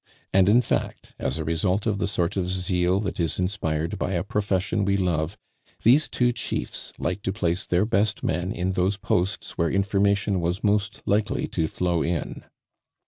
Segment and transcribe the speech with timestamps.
[0.33, 4.13] And, in fact, as a result of the sort of zeal that is inspired by
[4.13, 5.37] a profession we love,
[5.83, 10.63] these two chiefs liked to place their best men in those posts where information was
[10.63, 12.43] most likely to flow in.